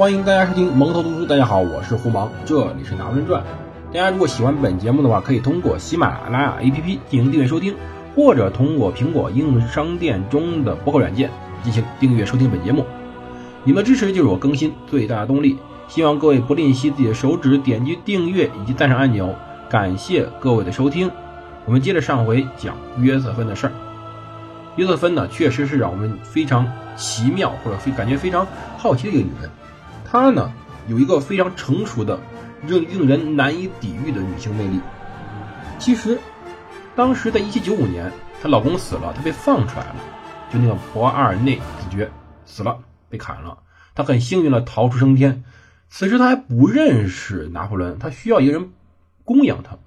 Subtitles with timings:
[0.00, 1.26] 欢迎大家收听蒙头读书。
[1.26, 3.44] 大家好，我是胡芒，这里是拿破仑传。
[3.92, 7.74] 大家如果喜欢本节目的话，可以通过喜马拉雅 APP 进行订阅收听，
[8.16, 11.28] 或者通过苹果应用商店中的播客软件
[11.62, 12.86] 进行订阅收听本节目。
[13.62, 15.58] 你们的支持就是我更新最大的动力。
[15.86, 19.34] 希望各位不吝惜自己的手指点击订阅以及赞赏按钮，
[19.68, 21.10] 感谢各位的收听。
[21.66, 23.72] 我们接着上回讲约瑟芬的事儿。
[24.76, 28.46] 约瑟芬呢，确实是让我们非常奇妙或者非感觉非常
[28.78, 29.50] 好奇的一个女人。
[30.10, 30.52] 她呢，
[30.88, 32.18] 有一个非常成熟的、
[32.66, 34.80] 令令人难以抵御的女性魅力。
[35.78, 36.18] 其实，
[36.96, 39.96] 当时在1795年，她老公死了，她被放出来了，
[40.52, 42.10] 就那个博阿尔内子爵
[42.44, 43.58] 死了，被砍了。
[43.94, 45.44] 她很幸运的逃出升天。
[45.88, 48.72] 此时她还不认识拿破仑，她需要一个人
[49.24, 49.78] 供养她。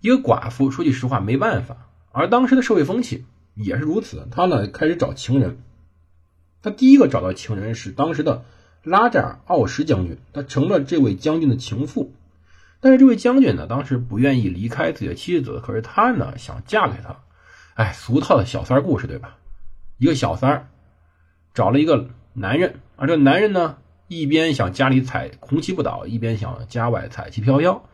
[0.00, 1.88] 一个寡妇，说句实话没办法。
[2.12, 3.24] 而当时的社会风气
[3.54, 5.58] 也是如此，她呢开始找情人。
[6.62, 8.44] 她第一个找到情人是当时的
[8.82, 12.12] 拉扎尔奥什将军，他成了这位将军的情妇。
[12.80, 17.20] 但是这位将军呢，当时不愿意离开自己的妻子，可是他呢想嫁给他。
[17.74, 19.36] 哎，俗套的小三故事，对吧？
[19.98, 20.68] 一个小三
[21.54, 23.78] 找了一个男人，而这个男人呢。
[24.08, 27.88] 一边想家里彩红旗不倒，一边想家外彩旗飘飘，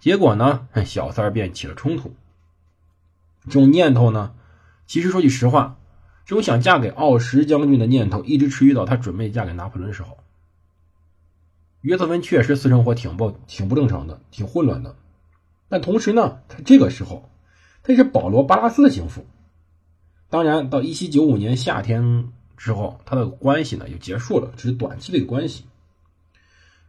[0.00, 2.14] 结果呢，小三便起了冲突。
[3.44, 4.34] 这种念头呢，
[4.86, 5.78] 其实说句实话，
[6.26, 10.18] 这种想嫁给奥什将军的念头，一直持续到他准备嫁给拿破仑的时候。
[11.82, 14.96] 约瑟芬确实私生活挺不挺不正常的，挺混乱的。
[15.68, 17.30] 但同时呢，他这个时候，
[17.82, 19.26] 他是保罗巴拉斯的情妇。
[20.30, 22.32] 当然，到一七九五年夏天。
[22.54, 25.64] 之后，他的关系呢就结束了，只是短期的一个关系。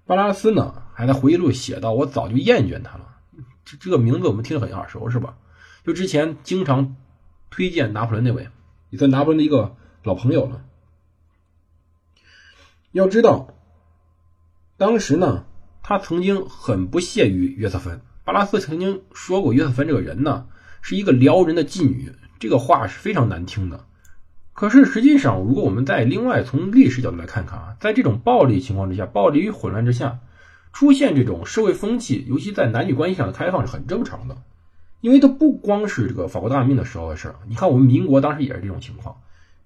[0.05, 3.17] 巴拉斯呢还在回忆录写道：“我早就厌倦他了。”
[3.66, 5.35] 这这个名字我们听着很耳熟，是吧？
[5.83, 6.96] 就之前经常
[7.50, 8.50] 推荐拿破仑那位，
[8.91, 10.63] 也算拿破仑的一个老朋友了。
[12.91, 13.53] 要知道，
[14.83, 15.45] 当时呢，
[15.81, 18.01] 他曾经很不屑于约瑟芬。
[18.25, 20.47] 巴拉斯曾经说过，约瑟芬这个人呢
[20.81, 23.85] 是一个撩人的妓女，这个话是非常难听的。
[24.51, 30.19] 可是实际上，如果我们再另外从历史角度来看看啊，在这种暴力情况之下，暴力与混乱之下，
[30.73, 34.35] 出现这种社会风气，尤其在男女关系上的开放是很正常的。
[34.99, 39.16] 因为它不光是这个法国大革命的时候的事儿，你看我们民国当时也是这种情况，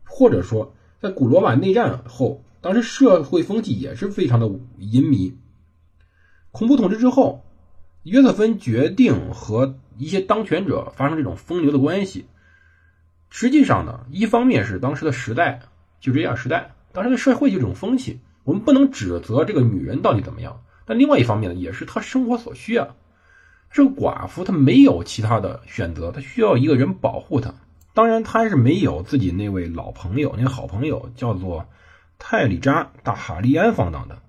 [0.03, 4.47] 或者说在古罗马内战后，当时社会风气也是非常的
[4.78, 5.35] 淫靡。
[6.51, 7.45] 恐怖统治之后，
[8.03, 12.25] 约瑟芬决定和一些当权者发生这种风流的关系。
[13.29, 15.61] 实际上呢，一方面是当时的时代
[16.01, 20.61] 就这样，时代当时的社会就这种风气，我们不能指责这个女人到底怎么样。
[20.85, 22.97] 但另外一方面呢，也是她生活所需啊。
[23.72, 27.53] 这个寡妇她没有其他的选择，她需要一个人保护她。
[27.94, 31.66] 当然，她还是没有自己那位老朋友，那个好朋友叫做
[32.19, 34.19] 泰里扎·大哈利安放荡的。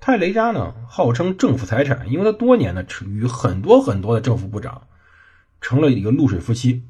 [0.00, 4.86] 泰雷扎呢，号称政府财产，因为他多年呢与很多很多的政府部长
[5.60, 6.84] 成了一个露水夫妻。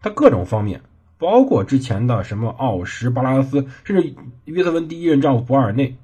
[0.00, 0.82] 他各种方面，
[1.18, 5.98] 包括之前的什么奥什、巴拉斯，甚至约瑟芬第一任丈夫博尔内，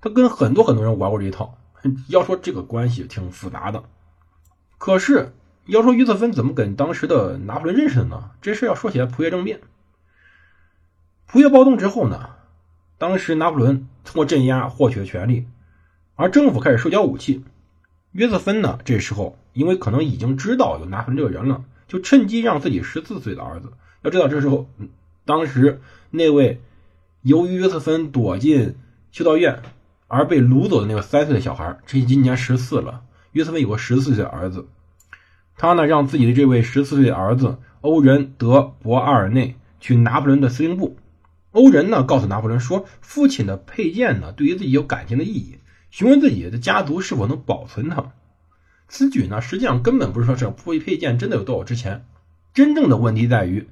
[0.00, 1.58] 他跟很多很多人玩过这一套。
[2.08, 3.84] 要说这个关系挺复杂的，
[4.78, 5.34] 可是
[5.66, 8.30] 要说约瑟芬怎么跟当时的拿破仑认识的呢？
[8.40, 9.60] 这事要说起来普约政变。
[11.26, 12.30] 普约暴动之后呢，
[13.00, 15.46] 当时拿破仑通过镇压获取了权力，
[16.16, 17.42] 而政府开始收缴武器。
[18.12, 21.64] 约瑟芬呢，这时候因为可能已经知道有拿破仑这个人了。
[21.88, 23.72] 就趁机让自己十四岁的儿子，
[24.02, 24.68] 要知道这时候，
[25.24, 25.80] 当时
[26.10, 26.60] 那位
[27.22, 28.76] 由于约瑟芬躲进
[29.10, 29.62] 修道院
[30.06, 33.02] 而被掳走的那个三岁的小孩，这今年十四了。
[33.32, 34.68] 约瑟芬有个十四岁的儿子，
[35.56, 40.98] 他呢让自己的这位十四岁的儿子欧仁德博阿尔内去拿破仑的司令部。
[41.52, 45.58] 欧仁呢告诉拿破仑说，父亲的佩剑呢对于自己有感情的意义，
[45.90, 48.12] 询问自己的家族是否能保存它。
[48.88, 52.06] 此举呢，实际上根本不是说这破配件真的有多少值钱，
[52.54, 53.68] 真正的问题在于，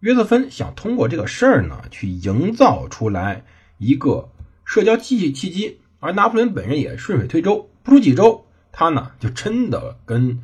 [0.00, 3.44] 约瑟芬想通过这个事儿呢，去营造出来
[3.78, 4.30] 一个
[4.64, 10.40] 社交契契机，而拿破仑本人也顺水推舟，不出几周，他呢就真的跟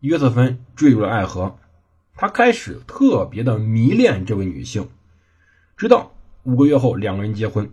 [0.00, 1.58] 约瑟芬坠入了爱河，
[2.14, 4.88] 他开始特别的迷恋这位女性，
[5.82, 6.12] 直到
[6.44, 7.72] 五个月后两个人结婚，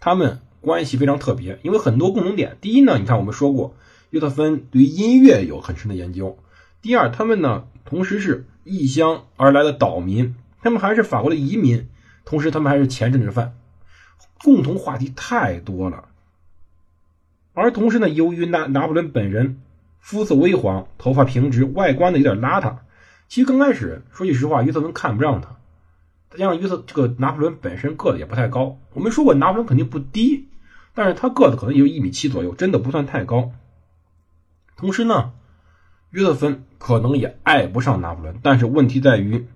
[0.00, 2.56] 他们关系非常特别，因为很多共同点。
[2.62, 3.74] 第一呢，你看我们说过。
[4.08, 6.38] 约瑟芬对于音乐有很深的研究。
[6.80, 11.86] 第二，他们呢同时是异乡而来的岛民，他们还是法国的移民，
[12.24, 13.54] 同时他们还是前政治犯，
[14.42, 16.08] 共同话题太多了。
[17.52, 19.60] 而同时呢，由于拿拿破仑本人
[19.98, 22.76] 肤色微黄，头发平直，外观呢有点邋遢。
[23.28, 25.56] 其实刚开始说句实话，约瑟芬看不上他，
[26.36, 30.48] 加上约瑟这个拿破仑本身个子也不太高，我们说过拿破仑肯定不低，
[30.94, 33.52] 但是他个子可能也就一米七左右，真的不算太高。
[34.76, 35.32] 同时呢，
[36.10, 39.48] 约瑟芬可能也爱不上拿破仑，但是问题在于，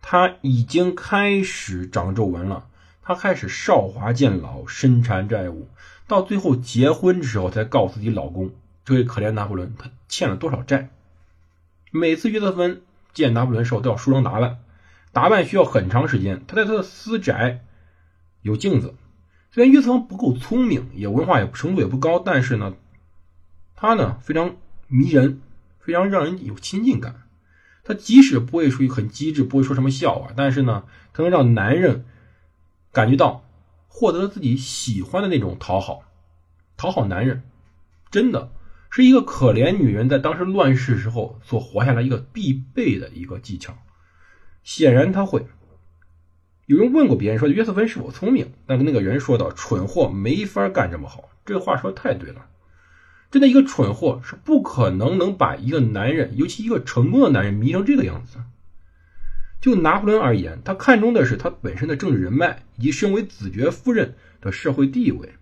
[0.00, 2.66] 他已经开始长皱纹了，
[3.02, 5.68] 他开始少华渐老，身缠债务，
[6.06, 8.52] 到最后结婚的时候才告诉自己老公，
[8.84, 10.90] 这位可怜拿破仑他欠了多少债。
[11.90, 12.82] 每次约瑟芬
[13.12, 14.58] 见拿破仑时候都要梳妆打扮，
[15.14, 16.44] 打扮需要很长时间。
[16.46, 17.64] 他在他的私宅
[18.42, 18.94] 有镜子，
[19.52, 22.74] 虽然约瑟芬不够聪明，也文化也程度也不高，但是呢。
[23.76, 24.56] 他呢非常
[24.88, 25.40] 迷人，
[25.78, 27.22] 非常让人有亲近感。
[27.82, 32.04] 他即使不会属于很机智，不会说什么笑话，但是呢，他能让男人
[32.92, 33.44] 感觉到
[33.88, 36.02] 获得了自己喜欢的那种讨好。
[36.76, 37.42] 讨好男人，
[38.10, 38.50] 真的
[38.90, 43.76] 是一个可怜女人在当时乱世时候所活下来一个必备的一个技巧。
[44.64, 45.46] 显然他会。
[46.66, 52.46] 有人问过别人说约瑟芬是否聪明，但跟那个人说道：“蠢货没法干这么好。”这话说的太对了。
[53.30, 58.38] 真的一个蠢货是不可能能把一个男人，尤其一个成功的男人迷成这个样子。
[59.60, 65.34] 就拿破仑而言，他看重的是他本身的政治人脉以及身为子爵夫人的社会地位，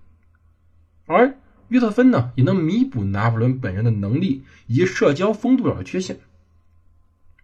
[1.06, 1.36] 而
[1.68, 6.18] 约瑟芬呢，也能弥补拿破仑本人的能力以及社交风度上的缺陷。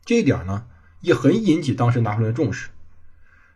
[0.05, 0.67] 这一点呢，
[1.00, 2.71] 也很引起当时拿破仑的重视。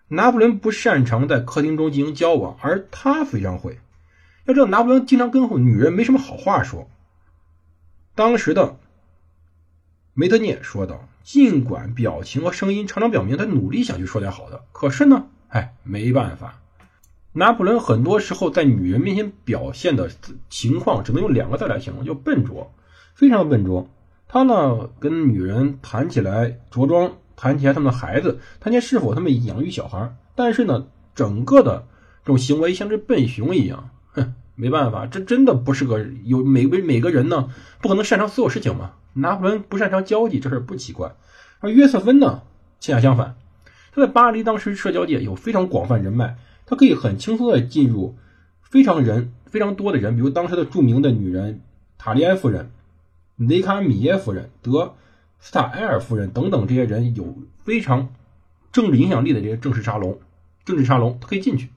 [0.09, 3.79] 拿破仑不擅长在客厅中进行交往，而他非常会。
[4.45, 6.89] 要知道，拿破仑经常跟后女人没什么好话说。
[8.15, 8.77] 当时的
[10.13, 16.59] 梅特涅说道：“尽管表情和声音常常表明他努力想去说点好的，可是呢，哎，没办法。
[17.33, 20.11] 拿破仑很多时候在女人面前表现的
[20.51, 22.71] 情况，只能用两个字来形容，叫笨拙，
[23.15, 23.89] 非常笨拙。
[24.29, 27.13] 他呢，跟女人谈起来着装，
[27.43, 31.89] 谈起来他们的孩子，谈起来是否他们养育小孩，但是呢，整个的
[32.25, 37.49] 这种行为像只笨熊一样。”哼，没办法，这真的不是个有每个每个人呢，
[37.81, 38.93] 不可能擅长所有事情嘛。
[39.15, 41.17] 拿破仑不擅长交际，这事不奇怪。
[41.59, 42.43] 而约瑟芬呢，
[42.79, 43.35] 恰恰相反，
[43.93, 48.17] 他在巴黎当时社交界有非常广泛人脉，他可以很轻松的进入
[48.63, 51.61] 非常人非常多的人，比如当时的著名的女人
[51.99, 52.71] 塔利埃夫人、
[53.37, 54.95] 雷卡米耶夫人、德
[55.43, 58.15] 斯塔埃尔夫人等等这些人有非常
[58.73, 60.19] 政治影响力的这些正式沙龙、
[60.65, 61.69] 政治沙龙，他可以进去，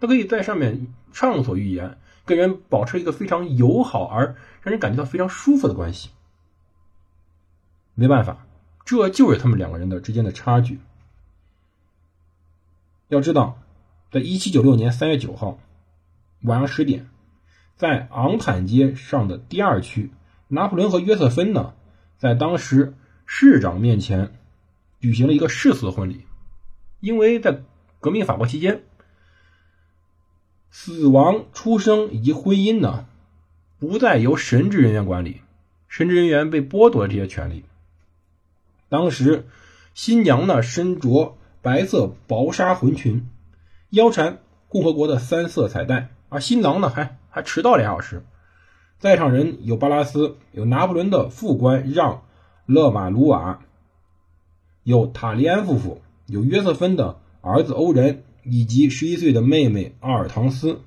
[0.00, 0.92] 他可以在上面。
[1.14, 6.08] 畅所欲言，跟人保持一个非常友好而让人感觉到非常舒服的关系。
[7.94, 8.46] 没办法，
[8.86, 10.80] 这就是他们两个人的之间的差距。
[13.08, 13.58] 要知道，
[14.10, 15.58] 在一七九六年三月九号
[16.44, 17.10] 晚上十点，
[17.76, 20.12] 在昂坦街上的第二区，
[20.48, 21.74] 拿破仑和约瑟芬呢，
[22.16, 22.94] 在当时
[23.34, 24.34] 市长面前
[25.00, 26.26] 举行了一个誓死的婚礼，
[27.00, 27.62] 因为在
[27.98, 28.82] 革命法国期间。
[30.70, 33.06] 死亡、出生以及婚姻呢，
[33.78, 35.40] 不再由神职人员管理，
[35.88, 37.64] 神职人员被剥夺了这些权利。
[38.90, 39.46] 当时，
[39.94, 43.26] 新娘呢身着白色薄纱婚裙，
[43.88, 48.22] 腰缠共和国的三色彩带，而新郎呢还还迟到两小时。
[48.98, 52.16] 在场人有巴拉斯，有拿破仑的副官让·
[52.66, 53.60] 勒马卢瓦，
[54.82, 58.24] 有塔利安夫妇，有约瑟芬的儿子欧仁。
[58.44, 60.80] 以及十一岁的妹妹阿尔唐斯，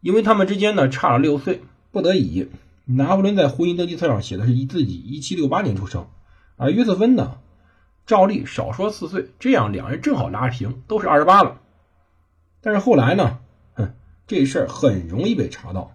[0.00, 1.60] 因为他们之间呢差了六岁，
[1.92, 2.48] 不得已，
[2.86, 6.06] 拿破仑在婚姻登记册上写的是以自己一七六八年出生，
[6.56, 7.36] 而约瑟芬呢，
[8.06, 11.60] 照例少说四岁，这样两人正好拉平，都是二十八了。
[12.62, 13.40] 但是后来呢，
[13.74, 13.92] 哼，
[14.26, 15.92] 这事儿很容易被查到。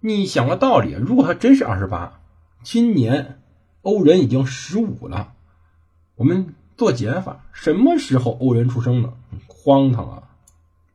[0.00, 2.22] 你想个道理，如果他真是二十八，
[2.62, 3.40] 今年
[3.82, 5.34] 欧仁已经十五了，
[6.16, 6.54] 我们。
[6.78, 9.12] 做减法，什么时候欧仁出生的？
[9.48, 10.22] 荒唐啊！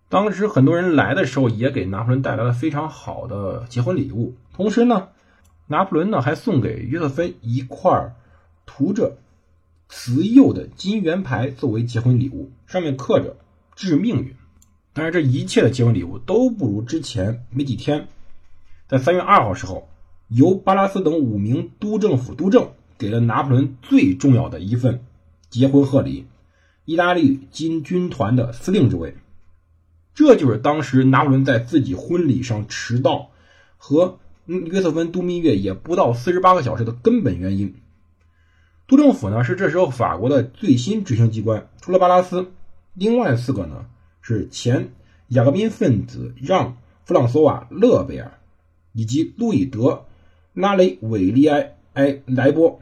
[0.07, 4.33] 当时很多人来的时候，也给拿破仑带来了非常好的结婚礼物。
[4.53, 5.09] 同时呢，
[5.67, 8.15] 拿破仑呢还送给约瑟芬一块
[8.65, 9.17] 涂着
[9.89, 13.35] 瓷釉的金圆牌作为结婚礼物，上面刻着
[13.75, 14.33] “致命运”。
[14.93, 18.07] 但是这一切的结婚礼物都不如之前没几天，
[18.87, 19.89] 在三月二号时候，
[20.33, 25.03] 由巴拉斯等五名督政府督政给了拿破仑最重要的一份。
[25.49, 26.25] 结婚贺礼，
[26.85, 29.15] 意大利金军团的司令之位，
[30.15, 33.29] 这就是当时拿破仑在自己婚礼上迟到
[33.77, 37.75] 和约瑟芬度蜜月也不到四十八个小时的根本原因。
[38.87, 42.51] 督政府呢是这时候法国的最新执行机关，除了巴拉斯，
[42.95, 43.85] 另外四个呢
[44.21, 44.91] 是前
[45.27, 46.69] 雅各宾分子让·
[47.05, 48.39] 弗朗索瓦·勒贝尔
[48.91, 49.79] 以及路易德·
[50.53, 52.79] 拉雷韦利埃埃莱波，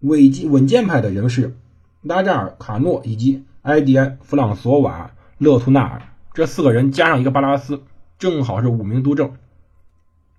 [0.00, 1.56] 稳稳健派的人士。
[2.02, 6.02] 拉扎尔·卡诺以及埃迪安·弗朗索瓦·勒图纳尔
[6.34, 7.82] 这四个人加上一个巴拉斯，
[8.18, 9.36] 正好是五名督政。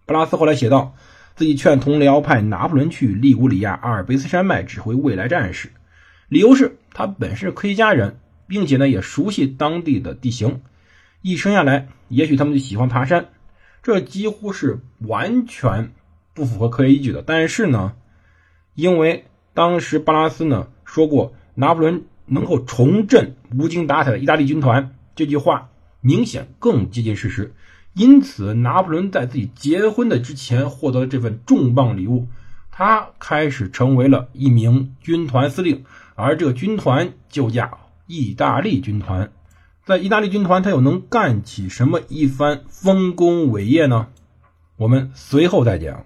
[0.06, 0.94] 巴拉斯后来写道，
[1.38, 5.72] 自己劝同僚派拿破仑去利古里亚阿尔卑斯山脉指挥未来战士，
[6.27, 10.62] 理由是他本是科学家人，并且呢也熟悉当地的地形，
[11.22, 13.30] 一生下来也许他们就喜欢爬山。
[13.82, 15.92] 这几乎是完全
[16.36, 17.24] 不符合科学依据的。
[17.24, 17.94] 但是呢，
[18.75, 19.25] 因为
[19.56, 25.70] 当时巴拉斯呢说过拿破仑能够重振无精打采的意大利军团，这句话
[26.01, 27.56] 明显更接近事实。
[27.94, 32.27] 因此，拿破仑在自己结婚的之前获得了这份重磅礼物，
[32.70, 39.32] 他开始成为了一名军团司令，而这个军团就叫意大利军团。
[39.86, 44.08] 在意大利军团，他又能干起什么一番丰功伟业呢？
[44.75, 46.06] 我们随后再讲。